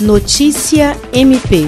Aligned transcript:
Notícia 0.00 0.96
MP 1.12 1.66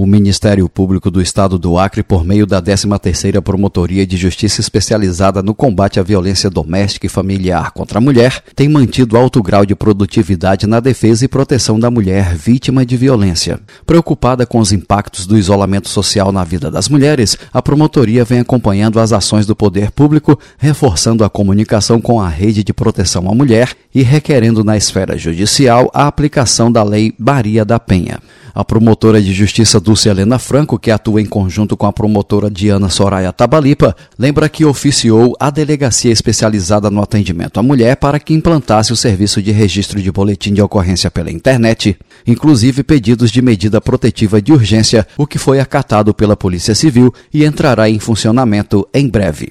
o 0.00 0.06
Ministério 0.06 0.66
Público 0.66 1.10
do 1.10 1.20
Estado 1.20 1.58
do 1.58 1.76
Acre, 1.76 2.02
por 2.02 2.24
meio 2.24 2.46
da 2.46 2.62
13ª 2.62 3.42
Promotoria 3.42 4.06
de 4.06 4.16
Justiça 4.16 4.58
Especializada 4.58 5.42
no 5.42 5.54
Combate 5.54 6.00
à 6.00 6.02
Violência 6.02 6.48
Doméstica 6.48 7.04
e 7.04 7.10
Familiar 7.10 7.70
contra 7.72 7.98
a 7.98 8.00
Mulher, 8.00 8.42
tem 8.56 8.66
mantido 8.66 9.14
alto 9.18 9.42
grau 9.42 9.66
de 9.66 9.74
produtividade 9.74 10.66
na 10.66 10.80
defesa 10.80 11.26
e 11.26 11.28
proteção 11.28 11.78
da 11.78 11.90
mulher 11.90 12.34
vítima 12.34 12.86
de 12.86 12.96
violência. 12.96 13.60
Preocupada 13.84 14.46
com 14.46 14.58
os 14.58 14.72
impactos 14.72 15.26
do 15.26 15.36
isolamento 15.36 15.90
social 15.90 16.32
na 16.32 16.44
vida 16.44 16.70
das 16.70 16.88
mulheres, 16.88 17.36
a 17.52 17.60
promotoria 17.60 18.24
vem 18.24 18.40
acompanhando 18.40 18.98
as 18.98 19.12
ações 19.12 19.44
do 19.44 19.54
poder 19.54 19.90
público, 19.90 20.38
reforçando 20.56 21.24
a 21.24 21.28
comunicação 21.28 22.00
com 22.00 22.18
a 22.18 22.26
rede 22.26 22.64
de 22.64 22.72
proteção 22.72 23.30
à 23.30 23.34
mulher 23.34 23.76
e 23.94 24.02
requerendo 24.02 24.64
na 24.64 24.76
esfera 24.76 25.18
judicial 25.18 25.90
a 25.92 26.06
aplicação 26.06 26.70
da 26.70 26.82
Lei 26.82 27.12
Maria 27.18 27.64
da 27.64 27.78
Penha. 27.78 28.20
A 28.54 28.64
promotora 28.64 29.22
de 29.22 29.32
justiça 29.32 29.78
Dulce 29.78 30.08
Helena 30.08 30.38
Franco, 30.38 30.78
que 30.78 30.90
atua 30.90 31.20
em 31.20 31.26
conjunto 31.26 31.76
com 31.76 31.86
a 31.86 31.92
promotora 31.92 32.50
Diana 32.50 32.88
Soraya 32.88 33.32
Tabalipa, 33.32 33.94
lembra 34.18 34.48
que 34.48 34.64
oficiou 34.64 35.36
a 35.38 35.50
delegacia 35.50 36.10
especializada 36.10 36.90
no 36.90 37.00
atendimento 37.00 37.60
à 37.60 37.62
mulher 37.62 37.96
para 37.96 38.18
que 38.18 38.34
implantasse 38.34 38.92
o 38.92 38.96
serviço 38.96 39.40
de 39.40 39.52
registro 39.52 40.02
de 40.02 40.10
boletim 40.10 40.52
de 40.52 40.60
ocorrência 40.60 41.10
pela 41.10 41.30
internet, 41.30 41.96
inclusive 42.26 42.82
pedidos 42.82 43.30
de 43.30 43.40
medida 43.40 43.80
protetiva 43.80 44.42
de 44.42 44.52
urgência, 44.52 45.06
o 45.16 45.26
que 45.26 45.38
foi 45.38 45.60
acatado 45.60 46.12
pela 46.12 46.36
Polícia 46.36 46.74
Civil 46.74 47.14
e 47.32 47.44
entrará 47.44 47.88
em 47.88 48.00
funcionamento 48.00 48.86
em 48.92 49.08
breve. 49.08 49.50